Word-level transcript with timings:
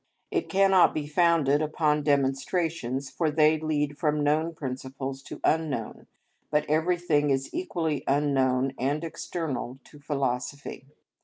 It 0.31 0.49
cannot 0.49 0.95
be 0.95 1.05
founded 1.05 1.61
upon 1.61 2.01
demonstrations, 2.01 3.11
for 3.11 3.29
they 3.29 3.59
lead 3.59 3.99
from 3.99 4.23
known 4.23 4.55
principles 4.55 5.21
to 5.21 5.39
unknown, 5.43 6.07
but 6.49 6.67
everything 6.67 7.29
is 7.29 7.53
equally 7.53 8.03
unknown 8.07 8.73
and 8.79 9.03
external 9.03 9.77
to 9.83 9.99
philosophy. 9.99 10.87